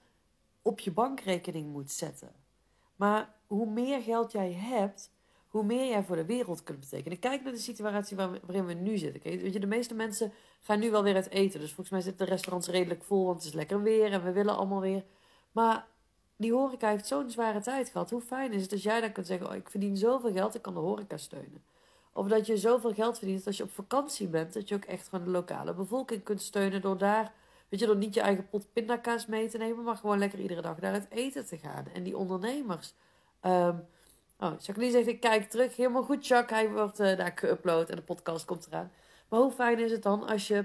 op 0.62 0.80
je 0.80 0.92
bankrekening 0.92 1.72
moet 1.72 1.90
zetten. 1.90 2.32
Maar 2.96 3.34
hoe 3.46 3.66
meer 3.66 4.02
geld 4.02 4.32
jij 4.32 4.52
hebt, 4.52 5.10
hoe 5.50 5.64
meer 5.64 5.88
jij 5.88 6.02
voor 6.02 6.16
de 6.16 6.24
wereld 6.24 6.62
kunt 6.62 6.80
betekenen. 6.80 7.18
Kijk 7.18 7.42
naar 7.42 7.52
de 7.52 7.58
situatie 7.58 8.16
waarin 8.16 8.66
we 8.66 8.72
nu 8.72 8.98
zitten. 8.98 9.22
Weet 9.22 9.52
je, 9.52 9.60
de 9.60 9.66
meeste 9.66 9.94
mensen 9.94 10.32
gaan 10.60 10.78
nu 10.78 10.90
wel 10.90 11.02
weer 11.02 11.14
uit 11.14 11.30
eten. 11.30 11.60
Dus 11.60 11.68
volgens 11.68 11.90
mij 11.90 12.00
zitten 12.00 12.26
de 12.26 12.32
restaurants 12.32 12.68
redelijk 12.68 13.02
vol, 13.02 13.24
want 13.24 13.36
het 13.36 13.46
is 13.46 13.52
lekker 13.52 13.82
weer 13.82 14.12
en 14.12 14.24
we 14.24 14.32
willen 14.32 14.56
allemaal 14.56 14.80
weer. 14.80 15.04
Maar 15.52 15.86
die 16.36 16.52
horeca 16.52 16.88
heeft 16.88 17.06
zo'n 17.06 17.30
zware 17.30 17.60
tijd 17.60 17.88
gehad. 17.88 18.10
Hoe 18.10 18.20
fijn 18.20 18.52
is 18.52 18.62
het 18.62 18.72
als 18.72 18.82
jij 18.82 19.00
dan 19.00 19.12
kunt 19.12 19.26
zeggen: 19.26 19.48
oh, 19.48 19.54
ik 19.54 19.70
verdien 19.70 19.96
zoveel 19.96 20.32
geld, 20.32 20.54
ik 20.54 20.62
kan 20.62 20.74
de 20.74 20.80
horeca 20.80 21.16
steunen. 21.16 21.62
Of 22.12 22.28
dat 22.28 22.46
je 22.46 22.56
zoveel 22.56 22.92
geld 22.94 23.18
verdient 23.18 23.46
als 23.46 23.56
je 23.56 23.62
op 23.62 23.70
vakantie 23.70 24.28
bent, 24.28 24.52
dat 24.52 24.68
je 24.68 24.74
ook 24.74 24.84
echt 24.84 25.08
gewoon 25.08 25.24
de 25.24 25.30
lokale 25.30 25.74
bevolking 25.74 26.22
kunt 26.22 26.42
steunen 26.42 26.80
door 26.80 26.98
daar, 26.98 27.32
weet 27.68 27.80
je, 27.80 27.86
door 27.86 27.96
niet 27.96 28.14
je 28.14 28.20
eigen 28.20 28.48
pot 28.48 28.72
pindakaas 28.72 29.26
mee 29.26 29.48
te 29.48 29.58
nemen, 29.58 29.84
maar 29.84 29.96
gewoon 29.96 30.18
lekker 30.18 30.38
iedere 30.38 30.62
dag 30.62 30.78
daar 30.78 30.92
het 30.92 31.06
eten 31.10 31.46
te 31.46 31.58
gaan. 31.58 31.86
En 31.94 32.02
die 32.02 32.16
ondernemers. 32.16 32.94
Um, 33.42 33.86
oh, 34.40 34.52
Jacqueline 34.60 34.92
zegt, 34.92 35.06
ik 35.06 35.20
kijk 35.20 35.50
terug. 35.50 35.76
Helemaal 35.76 36.02
goed, 36.02 36.26
Chuck. 36.26 36.50
Hij 36.50 36.70
wordt 36.70 37.00
uh, 37.00 37.16
daar 37.16 37.32
geüpload 37.44 37.90
en 37.90 37.96
de 37.96 38.02
podcast 38.02 38.44
komt 38.44 38.66
eraan. 38.66 38.92
Maar 39.28 39.40
hoe 39.40 39.52
fijn 39.52 39.78
is 39.78 39.90
het 39.90 40.02
dan 40.02 40.26
als 40.26 40.48
je 40.48 40.64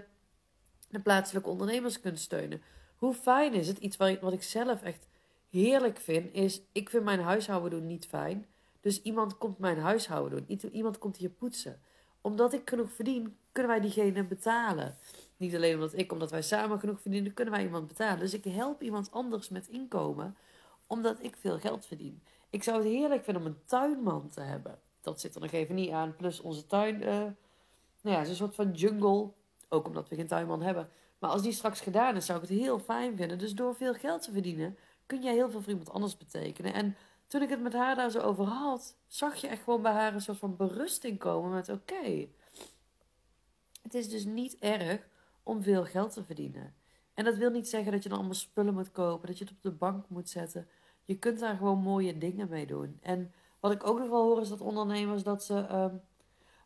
de 0.90 1.00
plaatselijke 1.00 1.50
ondernemers 1.50 2.00
kunt 2.00 2.20
steunen? 2.20 2.62
Hoe 2.96 3.14
fijn 3.14 3.54
is 3.54 3.68
het? 3.68 3.78
Iets 3.78 3.98
wat 3.98 4.34
ik 4.34 4.44
zelf 4.44 4.82
echt 4.84 5.08
heerlijk 5.50 6.00
vind, 6.00 6.34
is... 6.34 6.62
Ik 6.72 6.90
vind 6.90 7.04
mijn 7.04 7.20
huishouden 7.20 7.70
doen 7.70 7.88
niet 7.88 8.08
fijn. 8.08 8.46
Dus 8.82 9.02
iemand 9.02 9.38
komt 9.38 9.60
mijn 9.60 9.80
huishouden 9.80 10.46
doen. 10.48 10.72
Iemand 10.72 10.98
komt 10.98 11.18
hier 11.18 11.30
poetsen. 11.30 11.82
Omdat 12.22 12.54
ik 12.54 12.70
genoeg 12.70 12.92
verdien, 12.92 13.38
kunnen 13.52 13.72
wij 13.72 13.82
diegene 13.82 14.24
betalen. 14.24 14.96
Niet 15.38 15.56
alleen 15.56 15.74
omdat 15.74 15.94
ik, 15.98 16.12
omdat 16.12 16.32
wij 16.32 16.42
samen 16.42 16.80
genoeg 16.80 17.02
verdienen, 17.02 17.34
kunnen 17.34 17.54
wij 17.54 17.64
iemand 17.64 17.88
betalen. 17.88 18.20
Dus 18.20 18.34
ik 18.34 18.44
help 18.44 18.82
iemand 18.82 19.12
anders 19.12 19.50
met 19.50 19.68
inkomen, 19.68 20.38
omdat 20.88 21.24
ik 21.24 21.36
veel 21.36 21.60
geld 21.60 21.86
verdien. 21.86 22.22
Ik 22.56 22.64
zou 22.64 22.78
het 22.78 22.88
heerlijk 22.88 23.24
vinden 23.24 23.44
om 23.44 23.50
een 23.50 23.66
tuinman 23.66 24.30
te 24.30 24.42
hebben. 24.42 24.80
Dat 25.02 25.20
zit 25.20 25.36
er 25.36 25.42
nog 25.42 25.52
even 25.52 25.76
niet 25.76 25.92
aan. 25.92 26.16
Plus 26.16 26.40
onze 26.40 26.66
tuin, 26.66 27.02
uh, 27.02 27.08
nou 27.08 27.36
ja, 28.02 28.22
is 28.22 28.30
een 28.30 28.36
soort 28.36 28.56
van 28.56 28.72
jungle. 28.72 29.32
Ook 29.70 29.88
omdat 29.88 30.10
we 30.10 30.16
geen 30.16 30.28
tuinman 30.28 30.62
hebben. 30.62 30.90
Maar 31.20 31.30
als 31.30 31.42
die 31.42 31.52
straks 31.52 31.82
gedaan 31.82 32.16
is, 32.16 32.26
zou 32.26 32.42
ik 32.42 32.50
het 32.50 32.58
heel 32.60 32.80
fijn 32.80 33.18
vinden. 33.18 33.38
Dus 33.38 33.54
door 33.54 33.76
veel 33.76 33.94
geld 33.94 34.22
te 34.22 34.32
verdienen, 34.32 34.78
kun 35.06 35.22
jij 35.22 35.34
heel 35.34 35.50
veel 35.50 35.62
voor 35.62 35.70
iemand 35.70 35.90
anders 35.90 36.18
betekenen. 36.18 36.74
En 36.74 36.96
toen 37.28 37.42
ik 37.42 37.50
het 37.50 37.62
met 37.62 37.74
haar 37.74 37.96
daar 37.96 38.10
zo 38.10 38.20
over 38.20 38.46
had, 38.46 38.96
zag 39.08 39.36
je 39.36 39.48
echt 39.48 39.64
gewoon 39.64 39.82
bij 39.82 39.94
haar 39.94 40.14
een 40.14 40.22
soort 40.22 40.38
van 40.38 40.56
berusting 40.56 41.20
komen 41.20 41.52
met 41.52 41.70
oké. 41.70 42.28
het 43.82 43.94
is 43.94 44.10
dus 44.10 44.26
niet 44.26 44.58
erg 44.60 45.08
om 45.44 45.64
veel 45.64 45.86
geld 45.86 46.14
te 46.14 46.24
verdienen. 46.24 46.76
En 47.14 47.24
dat 47.24 47.36
wil 47.36 47.50
niet 47.50 47.70
zeggen 47.70 47.92
dat 47.92 48.04
je 48.04 48.10
dan 48.10 48.18
allemaal 48.18 48.36
spullen 48.36 48.74
moet 48.74 48.92
kopen, 48.92 49.28
dat 49.28 49.38
je 49.38 49.44
het 49.44 49.54
op 49.54 49.62
de 49.62 49.72
bank 49.72 50.10
moet 50.10 50.30
zetten. 50.30 50.68
Je 51.06 51.20
kunt 51.20 51.40
daar 51.40 51.58
gewoon 51.58 51.80
mooie 51.80 52.18
dingen 52.18 52.50
mee 52.50 52.66
doen. 52.66 52.98
En 53.02 53.34
wat 53.60 53.72
ik 53.72 53.88
ook 53.88 54.00
nog 54.00 54.10
wel 54.10 54.24
hoor 54.24 54.42
is 54.42 54.50
dat 54.50 54.62
ondernemers 54.62 55.24
dat 55.24 55.44
ze 55.44 55.68
um, 55.72 56.02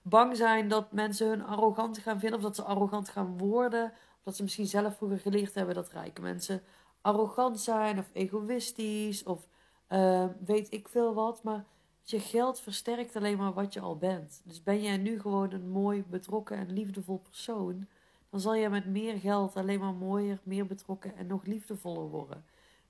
bang 0.01 0.37
zijn 0.37 0.67
dat 0.67 0.91
mensen 0.91 1.27
hun 1.27 1.43
arrogant 1.45 1.97
gaan 1.97 2.19
vinden 2.19 2.37
of 2.37 2.45
dat 2.45 2.55
ze 2.55 2.63
arrogant 2.63 3.09
gaan 3.09 3.37
worden. 3.37 3.85
Of 4.17 4.23
dat 4.23 4.35
ze 4.35 4.43
misschien 4.43 4.67
zelf 4.67 4.97
vroeger 4.97 5.19
geleerd 5.19 5.55
hebben 5.55 5.75
dat 5.75 5.91
rijke 5.91 6.21
mensen 6.21 6.61
arrogant 7.01 7.59
zijn 7.59 7.99
of 7.99 8.09
egoïstisch 8.13 9.23
of 9.23 9.47
uh, 9.89 10.25
weet 10.45 10.71
ik 10.71 10.87
veel 10.87 11.13
wat. 11.13 11.43
Maar 11.43 11.65
je 12.01 12.19
geld 12.19 12.59
versterkt 12.59 13.15
alleen 13.15 13.37
maar 13.37 13.53
wat 13.53 13.73
je 13.73 13.79
al 13.79 13.97
bent. 13.97 14.41
Dus 14.43 14.63
ben 14.63 14.81
jij 14.81 14.97
nu 14.97 15.19
gewoon 15.19 15.51
een 15.51 15.69
mooi, 15.69 16.03
betrokken 16.09 16.57
en 16.57 16.73
liefdevol 16.73 17.17
persoon, 17.17 17.87
dan 18.29 18.39
zal 18.39 18.55
je 18.55 18.69
met 18.69 18.85
meer 18.85 19.19
geld 19.19 19.55
alleen 19.55 19.79
maar 19.79 19.93
mooier, 19.93 20.39
meer 20.43 20.65
betrokken 20.65 21.15
en 21.15 21.27
nog 21.27 21.45
liefdevoller 21.45 22.09
worden. 22.09 22.45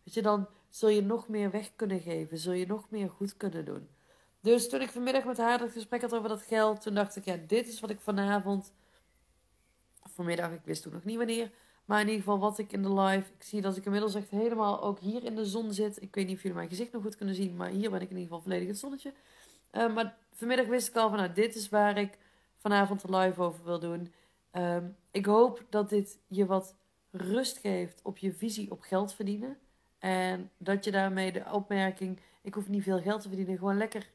Weet 0.10 0.18
je, 0.18 0.30
dan 0.30 0.48
zul 0.70 0.90
je 0.90 1.02
nog 1.02 1.28
meer 1.28 1.52
weg 1.52 1.72
kunnen 1.76 2.02
geven, 2.02 2.38
zul 2.38 2.54
je 2.54 2.68
nog 2.68 2.90
meer 2.90 3.10
goed 3.10 3.38
kunnen 3.38 3.66
doen. 3.66 3.90
Dus 4.40 4.70
toen 4.70 4.82
ik 4.82 4.90
vanmiddag 4.90 5.26
met 5.26 5.38
haar 5.38 5.60
het 5.60 5.72
gesprek 5.72 6.02
had 6.02 6.16
over 6.16 6.30
dat 6.30 6.42
geld, 6.42 6.82
toen 6.82 6.94
dacht 6.94 7.16
ik, 7.16 7.26
ja, 7.26 7.38
dit 7.48 7.68
is 7.68 7.80
wat 7.80 7.90
ik 7.90 8.00
vanavond, 8.00 8.74
vanmiddag, 10.04 10.52
ik 10.52 10.62
wist 10.64 10.84
toen 10.84 10.94
nog 10.94 11.04
niet 11.04 11.18
wanneer, 11.18 11.52
maar 11.86 12.00
in 12.00 12.08
ieder 12.08 12.24
geval 12.24 12.40
wat 12.40 12.58
ik 12.58 12.72
in 12.72 12.82
de 12.82 12.94
live. 12.94 13.32
Ik 13.38 13.44
zie 13.44 13.62
dat 13.62 13.78
ik 13.78 13.86
inmiddels 13.86 14.16
echt 14.16 14.30
helemaal 14.30 14.82
ook 14.82 15.00
hier 15.00 15.24
in 15.24 15.36
de 15.36 15.46
zon 15.46 15.74
zit. 15.74 16.02
Ik 16.02 16.16
weet 16.16 16.28
niet 16.28 16.36
of 16.36 16.42
jullie 16.42 16.58
mijn 16.58 16.70
gezicht 16.70 16.92
nog 16.92 17.02
goed 17.02 17.16
kunnen 17.16 17.36
zien. 17.36 17.56
Maar 17.56 17.70
hier 17.70 17.92
ben 17.92 18.02
ik 18.02 18.10
in 18.10 18.18
ieder 18.18 18.24
geval 18.24 18.42
volledig 18.42 18.68
het 18.68 18.78
zonnetje. 18.78 19.14
Uh, 19.72 19.94
maar 19.94 20.18
vanmiddag 20.32 20.66
wist 20.66 20.88
ik 20.88 20.96
al 20.96 21.10
van 21.10 21.18
nou 21.18 21.34
dit 21.34 21.56
is 21.56 21.70
waar 21.70 21.98
ik 21.98 22.18
vanavond 22.58 23.02
de 23.02 23.18
live 23.18 23.42
over 23.42 23.64
wil 23.64 23.80
doen. 23.80 24.14
Um, 24.52 24.96
ik 25.12 25.26
hoop 25.26 25.66
dat 25.70 25.90
dit 25.90 26.20
je 26.28 26.46
wat 26.46 26.76
rust 27.12 27.58
geeft 27.58 28.00
op 28.04 28.18
je 28.18 28.34
visie 28.34 28.72
op 28.72 28.82
geld 28.82 29.14
verdienen. 29.14 29.58
En 30.00 30.52
dat 30.58 30.84
je 30.84 30.92
daarmee 30.92 31.32
de 31.32 31.44
opmerking, 31.52 32.20
ik 32.42 32.54
hoef 32.54 32.68
niet 32.68 32.84
veel 32.84 33.02
geld 33.02 33.22
te 33.22 33.28
verdienen, 33.28 33.58
gewoon 33.58 33.78
lekker 33.78 34.10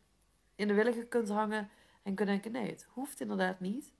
in 0.54 0.68
de 0.68 0.74
willigen 0.74 1.08
kunt 1.08 1.28
hangen. 1.28 1.68
En 2.02 2.14
kunt 2.14 2.28
denken, 2.28 2.52
nee, 2.52 2.70
het 2.70 2.86
hoeft 2.92 3.20
inderdaad 3.20 3.60
niet. 3.60 3.92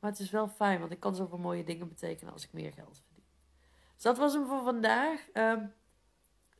Maar 0.00 0.10
het 0.10 0.20
is 0.20 0.30
wel 0.30 0.48
fijn, 0.48 0.80
want 0.80 0.92
ik 0.92 1.00
kan 1.00 1.14
zoveel 1.14 1.38
mooie 1.38 1.64
dingen 1.64 1.88
betekenen 1.88 2.32
als 2.32 2.44
ik 2.44 2.52
meer 2.52 2.72
geld 2.72 3.02
verdien. 3.06 3.24
Dus 3.94 4.02
dat 4.02 4.18
was 4.18 4.32
hem 4.32 4.46
voor 4.46 4.62
vandaag. 4.62 5.26
Um, 5.34 5.72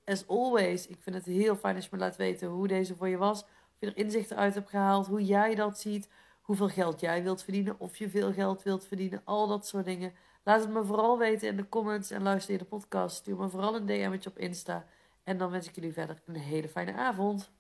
as 0.05 0.27
always, 0.27 0.87
ik 0.87 0.97
vind 1.01 1.17
het 1.17 1.25
heel 1.25 1.57
fijn 1.57 1.77
als 1.77 1.85
je 1.85 1.91
me 1.93 1.99
laat 1.99 2.17
weten 2.17 2.49
hoe 2.49 2.69
deze 2.69 2.97
voor 2.97 3.09
je 3.09 3.17
was. 3.17 3.43
Of 3.43 3.77
je 3.79 3.87
er 3.87 3.97
inzichten 3.97 4.37
uit 4.37 4.55
hebt 4.55 4.71
gehaald, 4.71 5.07
hoe 5.07 5.25
jij 5.25 5.55
dat 5.55 5.81
ziet. 5.81 6.09
Hoeveel 6.43 6.69
geld 6.69 7.01
jij 7.01 7.23
wilt 7.23 7.43
verdienen, 7.43 7.81
of 7.81 7.97
je 7.97 8.09
veel 8.09 8.33
geld 8.33 8.63
wilt 8.63 8.87
verdienen. 8.87 9.21
Al 9.25 9.47
dat 9.47 9.67
soort 9.67 9.85
dingen. 9.85 10.13
Laat 10.43 10.61
het 10.61 10.71
me 10.71 10.85
vooral 10.85 11.19
weten 11.19 11.49
in 11.49 11.57
de 11.57 11.69
comments 11.69 12.11
en 12.11 12.23
luister 12.23 12.53
je 12.53 12.59
de 12.59 12.65
podcast. 12.65 13.17
Stuur 13.17 13.37
me 13.37 13.49
vooral 13.49 13.77
een 13.77 13.87
DM'tje 13.87 14.31
op 14.31 14.39
Insta. 14.39 14.87
En 15.25 15.39
dan 15.39 15.51
wens 15.51 15.69
ik 15.69 15.75
jullie 15.75 15.93
verder 15.93 16.23
een 16.27 16.37
hele 16.37 16.69
fijne 16.69 16.93
avond. 16.93 17.51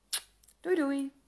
Doei 0.60 0.76
doei! 0.76 1.19